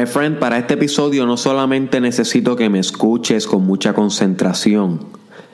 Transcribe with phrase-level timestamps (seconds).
[0.00, 5.08] My friend, para este episodio no solamente necesito que me escuches con mucha concentración,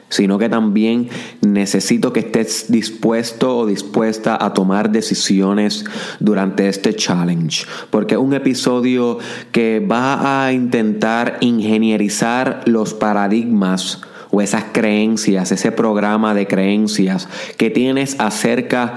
[0.08, 1.08] sino que también
[1.40, 5.84] necesito que estés dispuesto o dispuesta a tomar decisiones
[6.20, 9.18] durante este challenge, porque es un episodio
[9.50, 14.00] que va a intentar ingenierizar los paradigmas
[14.30, 18.94] o esas creencias, ese programa de creencias que tienes acerca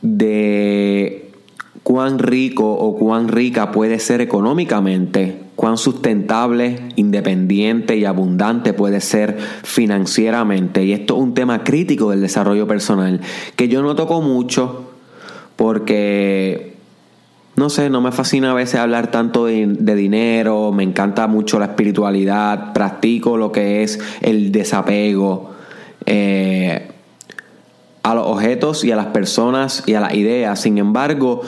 [0.00, 1.27] de
[1.88, 9.38] cuán rico o cuán rica puede ser económicamente, cuán sustentable, independiente y abundante puede ser
[9.62, 10.84] financieramente.
[10.84, 13.22] Y esto es un tema crítico del desarrollo personal
[13.56, 14.90] que yo no toco mucho
[15.56, 16.74] porque
[17.56, 21.64] no sé, no me fascina a veces hablar tanto de, dinero, me encanta mucho la
[21.64, 25.52] espiritualidad, practico lo que es el desapego
[26.04, 26.90] eh,
[28.02, 30.60] a los objetos y a las personas y a las ideas.
[30.60, 31.40] Sin embargo,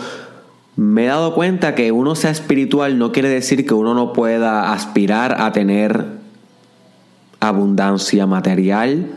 [0.80, 4.72] me he dado cuenta que uno sea espiritual no quiere decir que uno no pueda
[4.72, 6.06] aspirar a tener
[7.38, 9.08] abundancia material.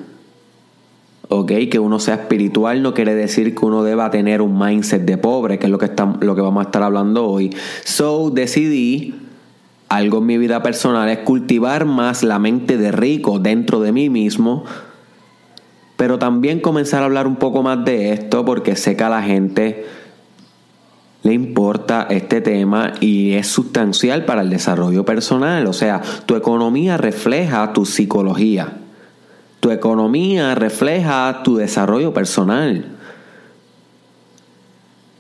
[1.30, 1.53] ¿Ok?
[1.72, 5.58] Que uno sea espiritual no quiere decir que uno deba tener un mindset de pobre,
[5.58, 7.55] que es lo que, está, lo que vamos a estar hablando hoy.
[7.86, 9.16] So decidí,
[9.88, 14.09] algo en mi vida personal, es cultivar más la mente de rico dentro de mí
[14.09, 14.66] mismo,
[15.95, 19.23] pero también comenzar a hablar un poco más de esto porque sé que a la
[19.23, 20.03] gente
[21.24, 25.66] le importa este tema y es sustancial para el desarrollo personal.
[25.68, 28.74] O sea, tu economía refleja tu psicología.
[29.62, 32.88] Tu economía refleja tu desarrollo personal.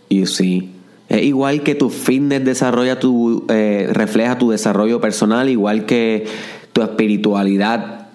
[0.09, 0.73] Y sí,
[1.07, 6.25] es igual que tu fitness desarrolla tu, eh, refleja tu desarrollo personal, igual que
[6.73, 8.07] tu espiritualidad,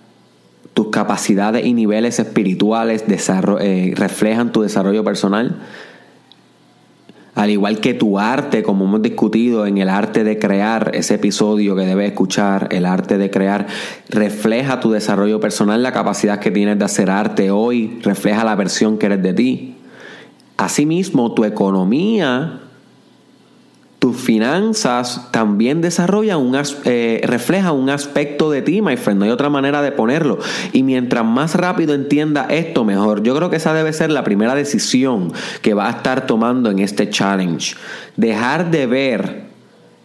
[0.74, 5.56] tus capacidades y niveles espirituales eh, reflejan tu desarrollo personal
[7.38, 11.76] al igual que tu arte, como hemos discutido en el arte de crear, ese episodio
[11.76, 13.68] que debes escuchar, el arte de crear,
[14.08, 18.98] refleja tu desarrollo personal, la capacidad que tienes de hacer arte hoy, refleja la versión
[18.98, 19.76] que eres de ti.
[20.56, 22.62] Asimismo, tu economía
[23.98, 29.18] tus finanzas también desarrollan un eh, reflejan un aspecto de ti, my friend.
[29.18, 30.38] No hay otra manera de ponerlo.
[30.72, 33.22] Y mientras más rápido entienda esto, mejor.
[33.24, 35.32] Yo creo que esa debe ser la primera decisión
[35.62, 37.74] que va a estar tomando en este challenge.
[38.16, 39.42] Dejar de ver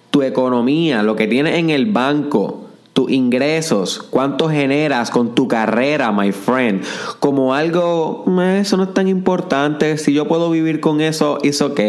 [0.10, 6.12] tu economía, lo que tienes en el banco, tus ingresos, cuánto generas con tu carrera,
[6.12, 6.84] my friend,
[7.20, 9.98] como algo, eso no es tan importante.
[9.98, 11.80] Si yo puedo vivir con eso, es ok.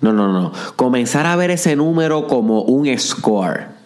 [0.00, 0.52] No, no, no.
[0.76, 3.77] Comenzar a ver ese número como un score.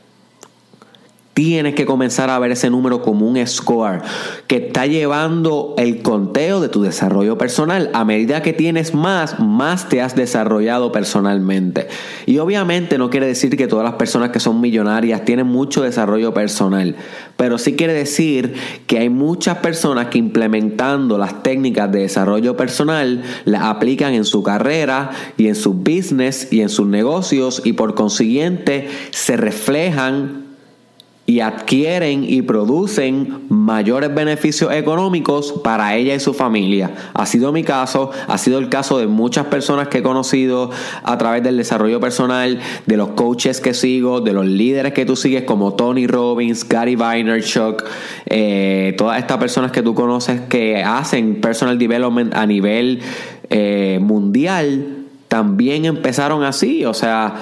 [1.43, 4.01] Tienes que comenzar a ver ese número como un score
[4.47, 7.91] que está llevando el conteo de tu desarrollo personal.
[7.95, 11.89] A medida que tienes más, más te has desarrollado personalmente.
[12.27, 16.33] Y obviamente no quiere decir que todas las personas que son millonarias tienen mucho desarrollo
[16.33, 16.95] personal,
[17.37, 18.55] pero sí quiere decir
[18.87, 24.45] que hay muchas personas que implementando las técnicas de desarrollo personal las aplican en su
[24.45, 30.42] carrera y en su business y en sus negocios y por consiguiente se reflejan
[31.25, 36.91] y adquieren y producen mayores beneficios económicos para ella y su familia.
[37.15, 40.71] Ha sido mi caso, ha sido el caso de muchas personas que he conocido
[41.05, 45.15] a través del desarrollo personal, de los coaches que sigo, de los líderes que tú
[45.15, 47.85] sigues como Tony Robbins, Gary Vaynerchuk,
[48.27, 53.01] eh, todas estas personas que tú conoces que hacen personal development a nivel
[53.49, 57.37] eh, mundial, también empezaron así, o sea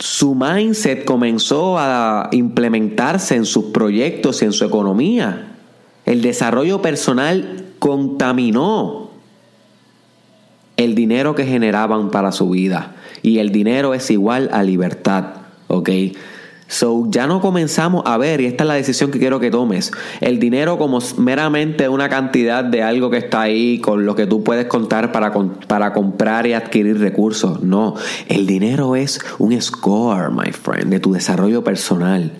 [0.00, 5.52] su mindset comenzó a implementarse en sus proyectos y en su economía.
[6.06, 9.10] El desarrollo personal contaminó
[10.78, 12.96] el dinero que generaban para su vida.
[13.22, 15.24] Y el dinero es igual a libertad,
[15.68, 15.90] ¿ok?
[16.70, 19.90] So, ya no comenzamos a ver, y esta es la decisión que quiero que tomes,
[20.20, 24.44] el dinero como meramente una cantidad de algo que está ahí con lo que tú
[24.44, 25.32] puedes contar para,
[25.66, 27.60] para comprar y adquirir recursos.
[27.64, 27.96] No,
[28.28, 32.30] el dinero es un score, my friend, de tu desarrollo personal.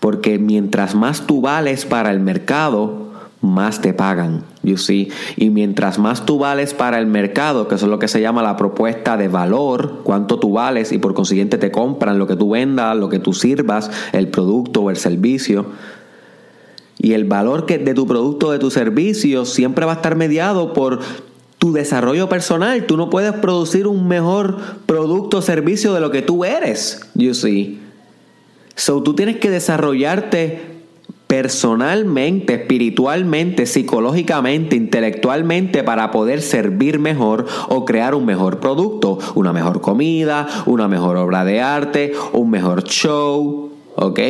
[0.00, 3.01] Porque mientras más tú vales para el mercado,
[3.42, 4.44] más te pagan.
[4.62, 5.10] You see?
[5.36, 8.42] Y mientras más tú vales para el mercado, que eso es lo que se llama
[8.42, 12.50] la propuesta de valor, cuánto tú vales y por consiguiente te compran lo que tú
[12.50, 15.66] vendas, lo que tú sirvas, el producto o el servicio.
[16.98, 20.14] Y el valor que de tu producto o de tu servicio siempre va a estar
[20.14, 21.00] mediado por
[21.58, 22.86] tu desarrollo personal.
[22.86, 24.56] Tú no puedes producir un mejor
[24.86, 27.00] producto o servicio de lo que tú eres.
[27.14, 27.80] You see?
[28.76, 30.71] So tú tienes que desarrollarte
[31.32, 39.80] personalmente, espiritualmente, psicológicamente, intelectualmente para poder servir mejor o crear un mejor producto, una mejor
[39.80, 44.20] comida, una mejor obra de arte, un mejor show, ¿ok?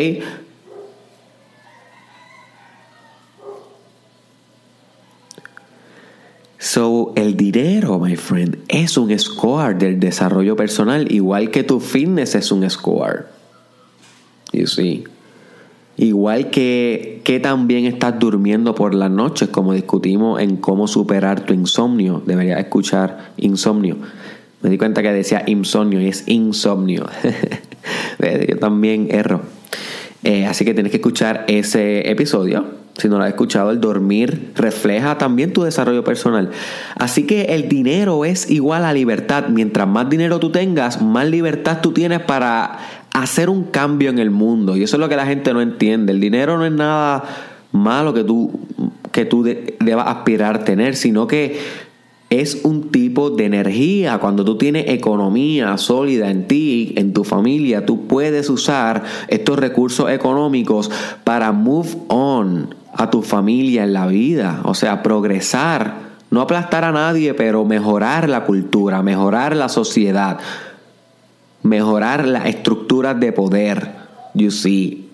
[6.60, 12.36] So, el dinero, my friend, es un score del desarrollo personal, igual que tu fitness
[12.36, 13.26] es un score.
[14.52, 15.04] You see.
[15.96, 21.52] Igual que, que también estás durmiendo por las noches, como discutimos en cómo superar tu
[21.52, 22.22] insomnio.
[22.24, 23.98] Deberías escuchar insomnio.
[24.62, 27.06] Me di cuenta que decía insomnio y es insomnio.
[28.48, 29.42] Yo también erro.
[30.24, 32.64] Eh, así que tienes que escuchar ese episodio.
[32.96, 36.50] Si no lo has escuchado, el dormir refleja también tu desarrollo personal.
[36.96, 39.48] Así que el dinero es igual a libertad.
[39.48, 42.78] Mientras más dinero tú tengas, más libertad tú tienes para
[43.12, 44.76] hacer un cambio en el mundo.
[44.76, 46.12] Y eso es lo que la gente no entiende.
[46.12, 47.24] El dinero no es nada
[47.72, 48.50] malo que tú,
[49.10, 51.58] que tú debas aspirar tener, sino que
[52.30, 54.18] es un tipo de energía.
[54.18, 60.10] Cuando tú tienes economía sólida en ti, en tu familia, tú puedes usar estos recursos
[60.10, 60.90] económicos
[61.24, 64.60] para move on a tu familia en la vida.
[64.64, 66.12] O sea, progresar.
[66.30, 70.38] No aplastar a nadie, pero mejorar la cultura, mejorar la sociedad
[71.62, 73.92] mejorar las estructuras de poder,
[74.34, 75.08] you see.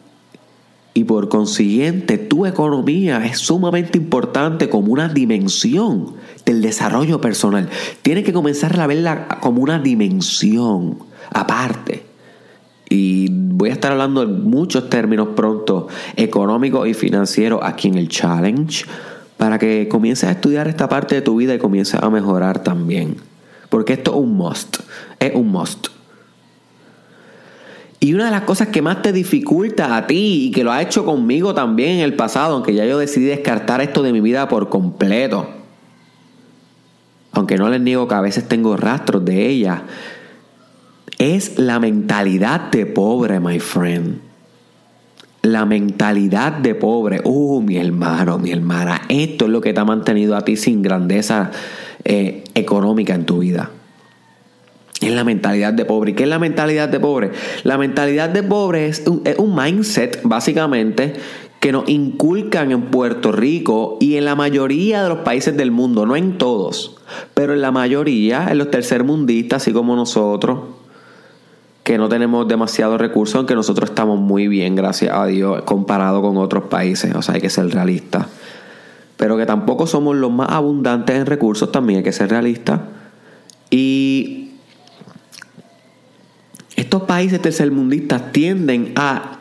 [0.95, 6.15] Y por consiguiente, tu economía es sumamente importante como una dimensión
[6.45, 7.69] del desarrollo personal.
[8.03, 10.99] Tienes que comenzar a verla como una dimensión
[11.31, 12.05] aparte.
[12.91, 18.09] Y voy a estar hablando en muchos términos pronto, económicos y financieros, aquí en el
[18.09, 18.87] challenge,
[19.37, 23.19] para que comiences a estudiar esta parte de tu vida y comiences a mejorar también.
[23.69, 24.79] Porque esto es un must,
[25.21, 25.98] es un must.
[28.01, 30.83] Y una de las cosas que más te dificulta a ti y que lo ha
[30.83, 34.49] hecho conmigo también en el pasado, aunque ya yo decidí descartar esto de mi vida
[34.49, 35.49] por completo,
[37.33, 39.83] aunque no les niego que a veces tengo rastros de ella,
[41.19, 44.21] es la mentalidad de pobre, my friend.
[45.43, 47.21] La mentalidad de pobre.
[47.25, 50.83] Uh, mi hermano, mi hermana, esto es lo que te ha mantenido a ti sin
[50.83, 51.51] grandeza
[52.05, 53.71] eh, económica en tu vida.
[55.01, 56.11] Es la mentalidad de pobre.
[56.11, 57.31] ¿Y qué es la mentalidad de pobre?
[57.63, 61.15] La mentalidad de pobre es un, mindset, básicamente,
[61.61, 66.05] que nos inculcan en Puerto Rico y en la mayoría de los países del mundo,
[66.05, 66.97] no en todos,
[67.35, 70.61] pero en la mayoría, en los tercermundistas, así como nosotros,
[71.85, 76.37] que no tenemos demasiados recursos, aunque nosotros estamos muy bien, gracias a Dios, comparado con
[76.37, 78.27] otros países, o sea, hay que ser realistas.
[79.17, 82.81] Pero que tampoco somos los más abundantes en recursos, también hay que ser realistas.
[83.71, 84.48] Y
[86.89, 89.41] estos países tercermundistas tienden a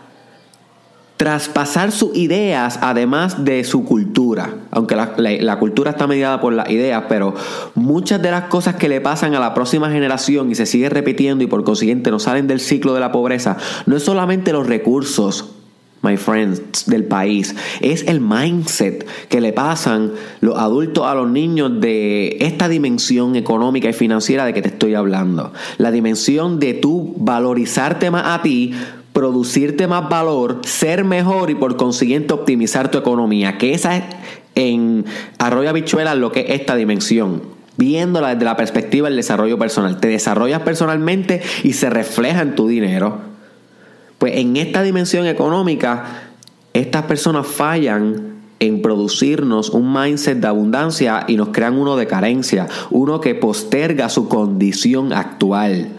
[1.15, 4.53] traspasar sus ideas además de su cultura.
[4.69, 7.35] Aunque la, cultura está mediada por las ideas, pero
[7.73, 11.41] muchas de las cosas que le pasan a la próxima generación y se sigue repitiendo
[11.41, 13.55] y por consiguiente no salen del ciclo de la pobreza,
[13.85, 15.53] no es solamente los recursos
[16.01, 17.55] my friends, del país.
[17.81, 20.11] Es el mindset que le pasan
[20.41, 24.95] los adultos a los niños de esta dimensión económica y financiera de que te estoy
[24.95, 25.53] hablando.
[25.77, 28.73] La dimensión de tú valorizarte más a ti,
[29.13, 33.57] producirte más valor, ser mejor y por consiguiente optimizar tu economía.
[33.57, 34.03] Que esa es
[34.55, 35.05] en
[35.39, 39.99] Arroyo Habichuela lo que es esta dimensión viéndola desde la perspectiva del desarrollo personal.
[39.99, 43.36] Te desarrollas personalmente y se refleja en tu dinero.
[44.17, 46.05] Pues en esta dimensión económica,
[46.73, 52.67] estas personas fallan en producirnos un mindset de abundancia y nos crean uno de carencia,
[52.89, 55.89] uno que posterga su condición actual.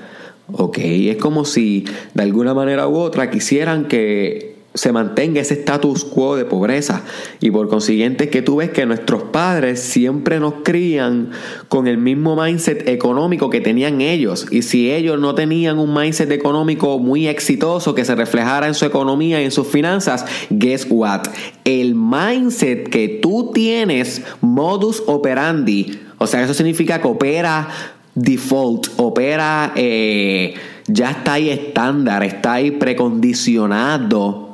[0.53, 1.85] Ok, es como si
[2.15, 7.03] de alguna manera u otra quisieran que se mantenga ese status quo de pobreza.
[7.41, 11.31] Y por consiguiente que tú ves que nuestros padres siempre nos crían
[11.69, 14.47] con el mismo mindset económico que tenían ellos.
[14.51, 18.85] Y si ellos no tenían un mindset económico muy exitoso que se reflejara en su
[18.85, 21.23] economía y en sus finanzas, guess what?
[21.65, 27.69] El mindset que tú tienes, modus operandi, o sea, eso significa que opera
[28.15, 29.73] default, opera...
[29.77, 30.55] Eh,
[30.91, 34.48] ya está ahí estándar, está ahí precondicionado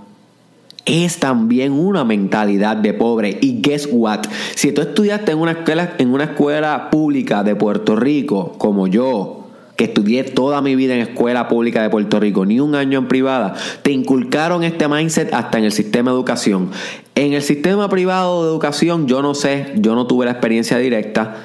[0.87, 3.39] es también una mentalidad de pobre.
[3.41, 4.21] Y guess what?
[4.55, 9.49] Si tú estudiaste en una escuela, en una escuela pública de Puerto Rico, como yo,
[9.77, 13.09] que estudié toda mi vida en escuela pública de Puerto Rico, ni un año en
[13.09, 16.71] privada, te inculcaron este mindset hasta en el sistema de educación.
[17.15, 21.37] En el sistema privado de educación, yo no sé, yo no tuve la experiencia directa,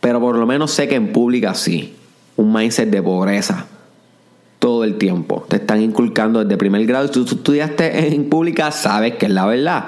[0.00, 1.94] pero por lo menos sé que en pública sí.
[2.36, 3.66] Un mindset de pobreza
[4.66, 5.46] todo el tiempo.
[5.48, 7.06] Te están inculcando desde primer grado.
[7.06, 9.84] Si tú estudiaste en pública, sabes que es la verdad.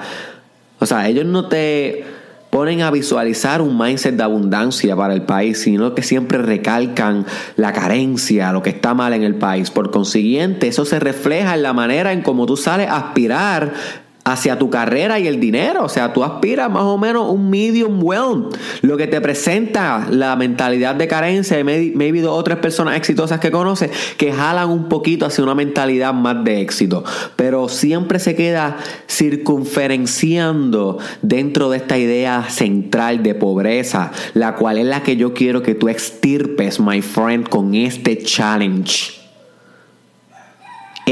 [0.79, 2.05] O sea, ellos no te
[2.49, 7.25] ponen a visualizar un mindset de abundancia para el país, sino que siempre recalcan
[7.57, 9.69] la carencia, lo que está mal en el país.
[9.69, 13.73] Por consiguiente, eso se refleja en la manera en cómo tú sales a aspirar
[14.23, 15.83] hacia tu carrera y el dinero.
[15.83, 18.55] O sea, tú aspiras más o menos un medium wealth.
[18.81, 23.51] Lo que te presenta la mentalidad de carencia y maybe dos otras personas exitosas que
[23.51, 27.03] conoces que jalan un poquito hacia una mentalidad más de éxito.
[27.35, 28.77] Pero siempre se queda
[29.09, 35.63] circunferenciando dentro de esta idea central de pobreza, la cual es la que yo quiero
[35.63, 39.18] que tú extirpes, my friend, con este challenge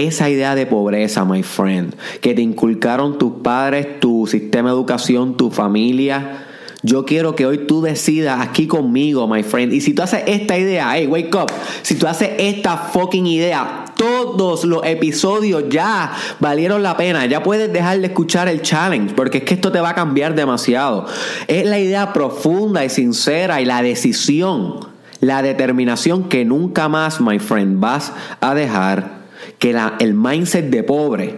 [0.05, 5.37] esa idea de pobreza, my friend, que te inculcaron tus padres, tu sistema de educación,
[5.37, 6.43] tu familia.
[6.83, 9.73] Yo quiero que hoy tú decidas aquí conmigo, my friend.
[9.73, 11.51] Y si tú haces esta idea, hey, wake up.
[11.81, 17.25] Si tú haces esta fucking idea, todos los episodios ya valieron la pena.
[17.25, 20.35] Ya puedes dejar de escuchar el challenge, porque es que esto te va a cambiar
[20.35, 21.07] demasiado.
[21.47, 24.87] Es la idea profunda y sincera y la decisión,
[25.19, 29.16] la determinación que nunca más, my friend, vas a dejar
[29.59, 31.35] que el mindset de pobre,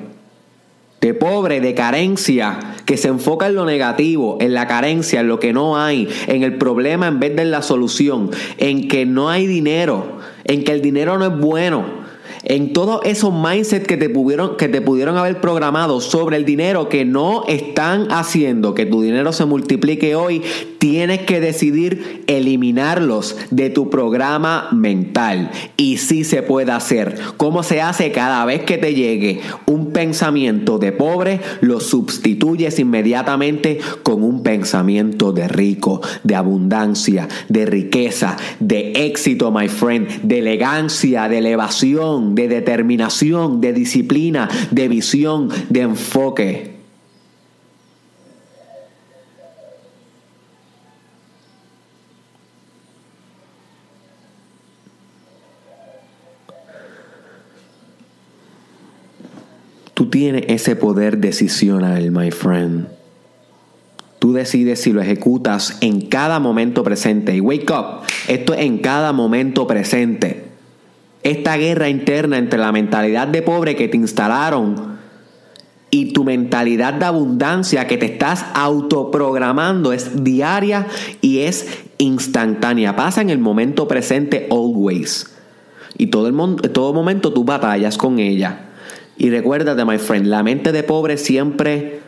[1.01, 5.39] de pobre, de carencia, que se enfoca en lo negativo, en la carencia, en lo
[5.39, 9.29] que no hay, en el problema en vez de en la solución, en que no
[9.29, 11.85] hay dinero, en que el dinero no es bueno,
[12.43, 16.89] en todos esos mindsets que te pudieron, que te pudieron haber programado sobre el dinero
[16.89, 20.41] que no están haciendo que tu dinero se multiplique hoy,
[20.79, 25.51] tienes que decidir eliminarlos de tu programa mental.
[25.77, 27.19] Y sí se puede hacer.
[27.37, 28.11] ¿Cómo se hace?
[28.11, 35.31] Cada vez que te llegue un pensamiento de pobre, lo sustituyes inmediatamente con un pensamiento
[35.31, 41.59] de rico, de abundancia, de riqueza, de éxito, my friend, de elegancia, de elevación
[42.35, 46.78] de determinación, de disciplina, de visión, de enfoque.
[60.09, 62.87] Tú tienes ese poder decisional, my friend.
[64.17, 67.35] Tú decides si lo ejecutas en cada momento presente.
[67.35, 70.45] Y wake up, esto es en cada momento presente
[71.21, 74.97] esta guerra interna entre la mentalidad de pobre que te instalaron
[75.91, 80.87] y tu mentalidad de abundancia que te estás autoprogramando es diaria
[81.21, 82.95] y es instantánea.
[82.95, 85.35] Pasa en el momento presente always.
[85.99, 88.68] Y todo, el todo momento tú batallas con ella.
[89.19, 91.99] Y recuérdate, my friend, la mente de pobre siempre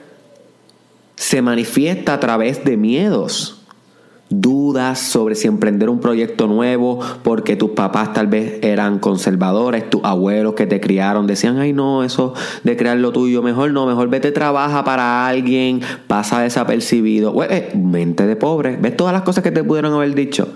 [1.17, 3.61] se manifiesta a través de miedos
[4.29, 10.01] dudas sobre si emprender un proyecto nuevo porque tus papás tal vez eran conservadores, tus
[10.05, 14.09] abuelos que te criaron decían, ay no, eso de crear lo tuyo, mejor no, mejor
[14.09, 17.35] vete trabaja para alguien, pasa desapercibido.
[17.43, 20.47] Eh, mente de pobre, ves todas las cosas que te pudieron haber dicho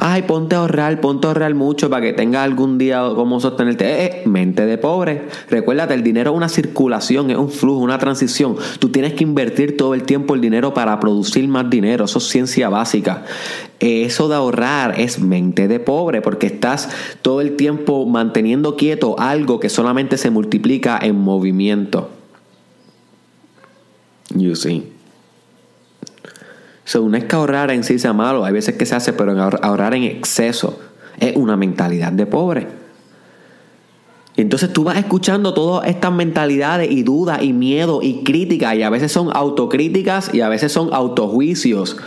[0.00, 3.84] ay, ponte a ahorrar, ponte a ahorrar mucho para que tengas algún día como sostenerte.
[3.84, 5.26] Eh, eh, mente de pobre.
[5.50, 8.56] Recuérdate, el dinero es una circulación, es un flujo, una transición.
[8.78, 12.04] Tú tienes que invertir todo el tiempo el dinero para producir más dinero.
[12.04, 13.24] Eso es ciencia básica.
[13.80, 16.88] Eso de ahorrar es mente de pobre porque estás
[17.20, 22.10] todo el tiempo manteniendo quieto algo que solamente se multiplica en movimiento.
[24.34, 24.97] You see.
[26.88, 29.38] So, no es que ahorrar en sí sea malo, hay veces que se hace, pero
[29.60, 30.80] ahorrar en exceso
[31.20, 32.66] es una mentalidad de pobre.
[34.36, 38.84] Y entonces tú vas escuchando todas estas mentalidades y dudas y miedo y críticas, y
[38.84, 41.98] a veces son autocríticas y a veces son autojuicios.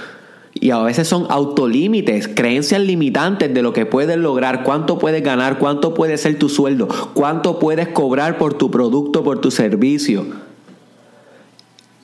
[0.55, 5.59] Y a veces son autolímites, creencias limitantes de lo que puedes lograr, cuánto puedes ganar,
[5.59, 10.25] cuánto puede ser tu sueldo, cuánto puedes cobrar por tu producto, por tu servicio.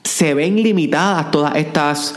[0.04, 2.14] Se ven limitadas todas estas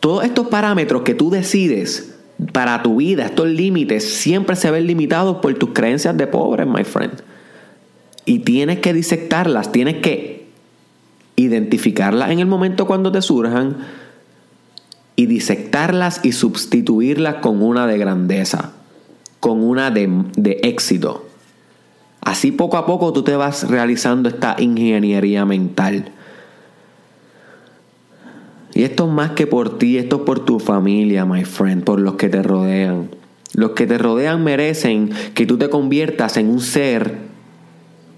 [0.00, 2.14] todos estos parámetros que tú decides
[2.52, 6.84] para tu vida, estos límites, siempre se ven limitados por tus creencias de pobre, my
[6.84, 7.22] friend.
[8.24, 10.48] Y tienes que disectarlas, tienes que
[11.36, 13.76] identificarlas en el momento cuando te surjan
[15.16, 18.72] y disectarlas y sustituirlas con una de grandeza,
[19.38, 21.26] con una de, de éxito.
[22.22, 26.12] Así poco a poco tú te vas realizando esta ingeniería mental
[28.80, 32.00] y esto es más que por ti, esto es por tu familia, my friend, por
[32.00, 33.10] los que te rodean.
[33.52, 37.18] Los que te rodean merecen que tú te conviertas en un ser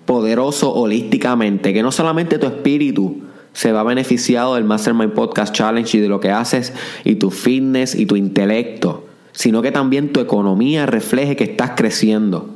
[0.06, 6.00] poderoso holísticamente, que no solamente tu espíritu se va beneficiado del Mastermind Podcast Challenge y
[6.00, 10.86] de lo que haces y tu fitness y tu intelecto, sino que también tu economía
[10.86, 12.50] refleje que estás creciendo.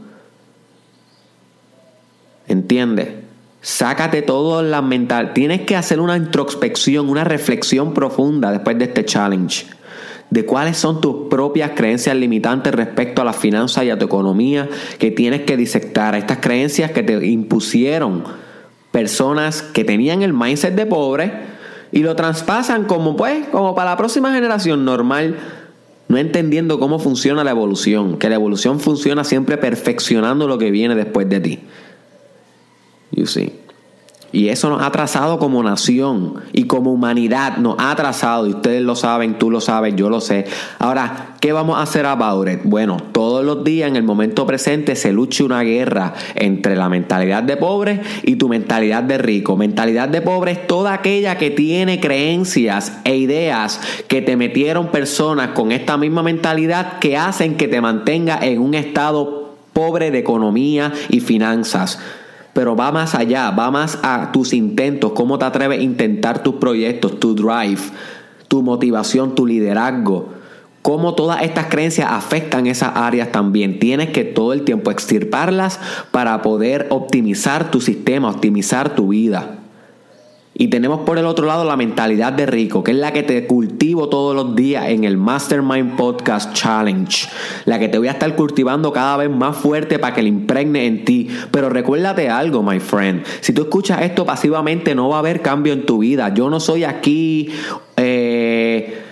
[2.47, 3.26] ¿Entiendes?
[3.67, 5.33] Sácate todo la mental.
[5.33, 9.67] Tienes que hacer una introspección, una reflexión profunda después de este challenge.
[10.31, 14.69] De cuáles son tus propias creencias limitantes respecto a las finanzas y a tu economía
[15.01, 16.15] que tienes que disectar.
[16.15, 18.23] Estas creencias que te impusieron
[18.93, 21.33] personas que tenían el mindset de pobre
[21.91, 25.39] y lo traspasan como pues, como para la próxima generación normal
[26.07, 30.95] no entendiendo cómo funciona la evolución, que la evolución funciona siempre perfeccionando lo que viene
[30.95, 31.61] después de ti.
[33.11, 33.67] You see.
[34.33, 38.47] Y eso nos ha atrasado como nación y como humanidad, nos ha atrasado.
[38.47, 40.45] Y ustedes lo saben, tú lo sabes, yo lo sé.
[40.79, 42.61] Ahora, ¿qué vamos a hacer about it?
[42.65, 47.45] Bueno, todos los días en el momento presente se lucha una guerra entre la mentalidad
[47.45, 49.57] de pobre y tu mentalidad de rico.
[49.57, 55.51] Mentalidad de pobre es toda aquella que tiene creencias e ideas que te metieron personas
[55.51, 60.93] con esta misma mentalidad que hacen que te mantenga en un estado pobre de economía
[61.09, 61.99] y finanzas
[62.57, 66.55] pero va más allá, va más a tus intentos, cómo te atreves a intentar tus
[66.55, 67.83] proyectos, tu drive,
[68.49, 70.31] tu motivación, tu liderazgo.
[70.81, 73.79] Cómo todas estas creencias afectan esas áreas también.
[73.79, 75.79] Tienes que todo el tiempo extirparlas
[76.13, 79.59] para poder optimizar tu sistema, optimizar tu vida.
[80.59, 83.47] Y tenemos por el otro lado la mentalidad de rico, que es la que te
[83.47, 87.29] cultivo todos los días en el Mastermind Podcast Challenge.
[87.67, 90.87] La que te voy a estar cultivando cada vez más fuerte para que le impregne
[90.87, 91.29] en ti.
[91.51, 93.23] Pero recuérdate algo, my friend.
[93.41, 96.33] Si tú escuchas esto pasivamente, no va a haber cambio en tu vida.
[96.33, 97.51] Yo no soy aquí.
[97.99, 99.03] Eh,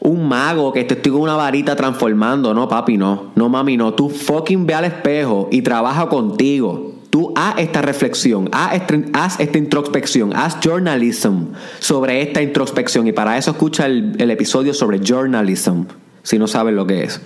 [0.00, 2.54] un mago que te estoy con una varita transformando.
[2.54, 3.32] No, papi, no.
[3.34, 3.92] No, mami, no.
[3.92, 6.95] Tú fucking ve al espejo y trabaja contigo.
[7.16, 11.44] Tú haz esta reflexión, haz, esta introspección, haz journalism
[11.78, 15.84] sobre esta introspección y para eso escucha el, el episodio sobre journalism,
[16.22, 17.22] si no sabes lo que es.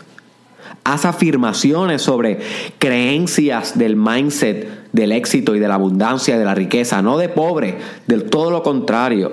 [0.85, 2.39] Haz afirmaciones sobre
[2.79, 7.29] creencias del mindset del éxito y de la abundancia y de la riqueza, no de
[7.29, 9.33] pobre, del todo lo contrario.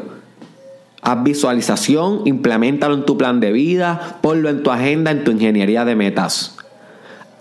[1.04, 5.86] Haz visualización, implementalo en tu plan de vida, ponlo en tu agenda, en tu ingeniería
[5.86, 6.58] de metas.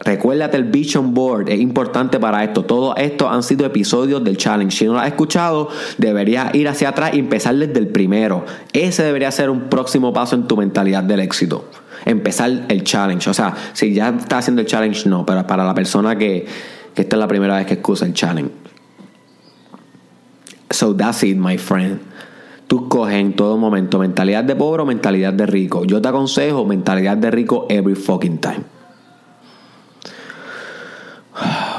[0.04, 2.64] Recuérdate el Vision Board, es importante para esto.
[2.64, 4.76] Todos estos han sido episodios del challenge.
[4.76, 8.44] Si no lo has escuchado, deberías ir hacia atrás y empezar desde el primero.
[8.74, 11.70] Ese debería ser un próximo paso en tu mentalidad del éxito.
[12.04, 13.30] Empezar el challenge.
[13.30, 16.46] O sea, si ya estás haciendo el challenge, no, pero para la persona que,
[16.94, 18.50] que esta es la primera vez que escucha el challenge.
[20.70, 22.00] So that's it, my friend.
[22.66, 25.84] Tú coges en todo momento mentalidad de pobre o mentalidad de rico.
[25.84, 28.75] Yo te aconsejo mentalidad de rico every fucking time.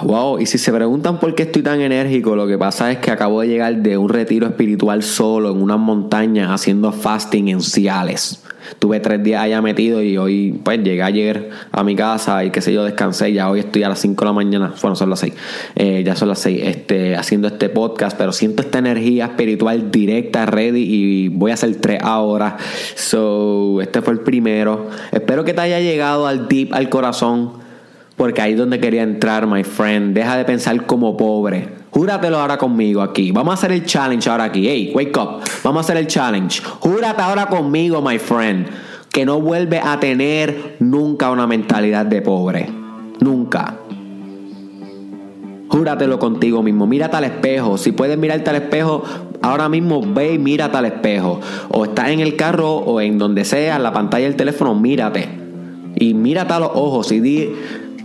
[0.04, 3.12] Wow, y si se preguntan por qué estoy tan enérgico, lo que pasa es que
[3.12, 8.44] acabo de llegar de un retiro espiritual solo en unas montañas haciendo fasting en Ciales.
[8.80, 12.62] Tuve tres días allá metido y hoy, pues llegué ayer a mi casa y qué
[12.62, 13.32] sé yo, descansé.
[13.32, 15.34] Ya hoy estoy a las 5 de la mañana, bueno, son las 6,
[15.76, 20.46] eh, ya son las 6, este, haciendo este podcast, pero siento esta energía espiritual directa,
[20.46, 22.58] ready y voy a hacer tres ahora.
[22.96, 24.90] So, este fue el primero.
[25.12, 27.57] Espero que te haya llegado al deep, al corazón
[28.18, 30.16] porque ahí es donde quería entrar, my friend.
[30.16, 31.70] Deja de pensar como pobre.
[31.92, 33.32] Júratelo ahora conmigo aquí.
[33.32, 34.68] Vamos a hacer el challenge ahora aquí.
[34.68, 35.42] Hey, wake up.
[35.64, 36.62] Vamos a hacer el challenge.
[36.80, 38.68] Júrate ahora conmigo, my friend.
[39.12, 42.68] Que no vuelve a tener nunca una mentalidad de pobre.
[43.20, 43.78] Nunca.
[45.70, 46.88] Júratelo contigo mismo.
[46.88, 47.78] Mírate al espejo.
[47.78, 49.04] Si puedes mirarte al espejo,
[49.44, 51.40] ahora mismo ve y mírate al espejo.
[51.70, 55.30] O estás en el carro o en donde sea, en la pantalla del teléfono, mírate.
[55.96, 57.54] Y mírate a los ojos y di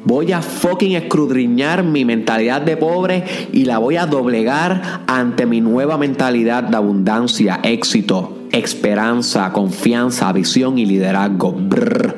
[0.05, 5.61] Voy a fucking escudriñar mi mentalidad de pobre y la voy a doblegar ante mi
[5.61, 11.53] nueva mentalidad de abundancia, éxito, esperanza, confianza, visión y liderazgo.
[11.53, 12.17] Brr,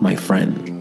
[0.00, 0.77] my friend.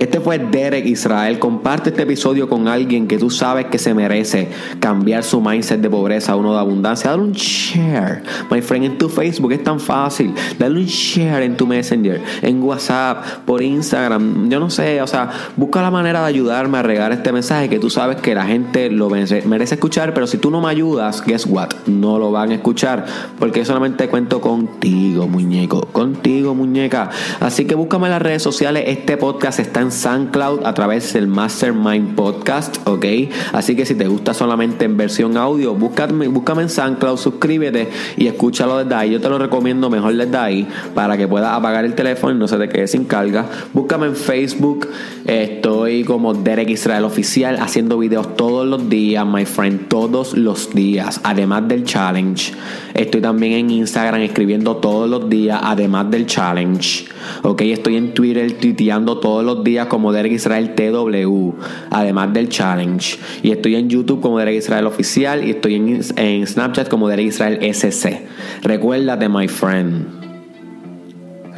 [0.00, 1.38] Este fue Derek Israel.
[1.38, 4.48] Comparte este episodio con alguien que tú sabes que se merece
[4.80, 7.10] cambiar su mindset de pobreza a uno de abundancia.
[7.10, 9.52] Dale un share, my friend, en tu Facebook.
[9.52, 10.32] Es tan fácil.
[10.58, 14.48] Dale un share en tu Messenger, en WhatsApp, por Instagram.
[14.48, 17.78] Yo no sé, o sea, busca la manera de ayudarme a regar este mensaje que
[17.78, 20.14] tú sabes que la gente lo merece, merece escuchar.
[20.14, 21.68] Pero si tú no me ayudas, guess what?
[21.84, 23.04] No lo van a escuchar
[23.38, 25.82] porque solamente cuento contigo, muñeco.
[25.92, 27.10] Contigo, muñeca.
[27.38, 28.84] Así que búscame en las redes sociales.
[28.86, 33.04] Este podcast está en SoundCloud a través del Mastermind Podcast, ¿ok?
[33.52, 38.26] Así que si te gusta solamente en versión audio, búscame, búscame en SoundCloud, suscríbete y
[38.26, 39.10] escúchalo desde ahí.
[39.10, 42.48] Yo te lo recomiendo mejor desde ahí para que puedas apagar el teléfono y no
[42.48, 43.46] se te quede sin carga.
[43.72, 44.88] Búscame en Facebook,
[45.26, 51.20] estoy como Derek Israel Oficial haciendo videos todos los días, my friend, todos los días,
[51.24, 52.52] además del challenge.
[52.94, 57.06] Estoy también en Instagram escribiendo todos los días, además del challenge,
[57.42, 57.62] ¿ok?
[57.62, 61.52] Estoy en Twitter tuiteando todos los días como Derek Israel TW,
[61.90, 63.18] además del challenge.
[63.42, 67.26] Y estoy en YouTube como Derek Israel Oficial y estoy en, en Snapchat como Derek
[67.26, 68.26] Israel SC.
[68.62, 70.06] Recuérdate, my friend.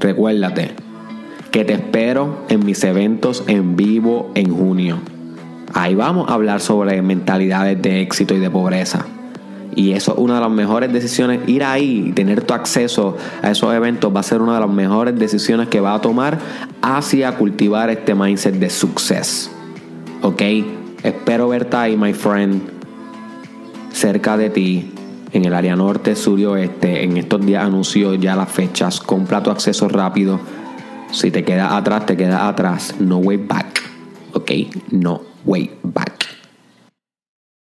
[0.00, 0.70] Recuérdate
[1.52, 4.98] que te espero en mis eventos en vivo en junio.
[5.74, 9.06] Ahí vamos a hablar sobre mentalidades de éxito y de pobreza.
[9.74, 11.48] Y eso es una de las mejores decisiones.
[11.48, 14.70] Ir ahí y tener tu acceso a esos eventos va a ser una de las
[14.70, 16.38] mejores decisiones que va a tomar
[16.82, 19.50] hacia cultivar este mindset de success.
[20.20, 20.42] ¿Ok?
[21.02, 22.62] Espero verte ahí, my friend,
[23.92, 24.92] cerca de ti,
[25.32, 27.02] en el área norte, sur y oeste.
[27.04, 29.00] En estos días anuncio ya las fechas.
[29.00, 30.38] Compra tu acceso rápido.
[31.10, 32.94] Si te quedas atrás, te quedas atrás.
[33.00, 33.82] No way back.
[34.34, 34.50] ¿Ok?
[34.90, 36.21] No way back.